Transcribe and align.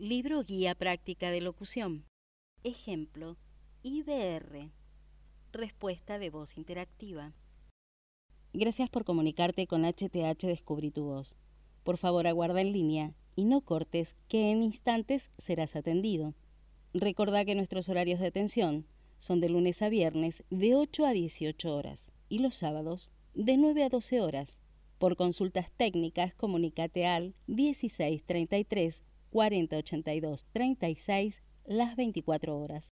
Libro 0.00 0.42
Guía 0.44 0.74
Práctica 0.74 1.30
de 1.30 1.42
Locución. 1.42 2.06
Ejemplo, 2.64 3.36
IBR. 3.82 4.70
Respuesta 5.52 6.18
de 6.18 6.30
voz 6.30 6.56
interactiva. 6.56 7.34
Gracias 8.54 8.88
por 8.88 9.04
comunicarte 9.04 9.66
con 9.66 9.84
HTH 9.84 10.46
Descubrí 10.46 10.90
tu 10.90 11.04
voz. 11.04 11.36
Por 11.84 11.98
favor, 11.98 12.26
aguarda 12.26 12.62
en 12.62 12.72
línea 12.72 13.12
y 13.36 13.44
no 13.44 13.60
cortes, 13.60 14.16
que 14.26 14.50
en 14.50 14.62
instantes 14.62 15.28
serás 15.36 15.76
atendido. 15.76 16.32
Recordá 16.94 17.44
que 17.44 17.54
nuestros 17.54 17.90
horarios 17.90 18.20
de 18.20 18.28
atención 18.28 18.86
son 19.18 19.40
de 19.40 19.50
lunes 19.50 19.82
a 19.82 19.90
viernes 19.90 20.44
de 20.48 20.76
8 20.76 21.04
a 21.04 21.10
18 21.10 21.76
horas 21.76 22.10
y 22.30 22.38
los 22.38 22.56
sábados 22.56 23.10
de 23.34 23.58
9 23.58 23.84
a 23.84 23.90
12 23.90 24.22
horas. 24.22 24.60
Por 24.96 25.16
consultas 25.16 25.70
técnicas, 25.76 26.32
comunícate 26.34 27.06
al 27.06 27.34
1633 27.48 29.02
4082 29.30 30.46
36 30.52 31.42
las 31.64 31.96
24 31.96 32.58
horas. 32.58 32.94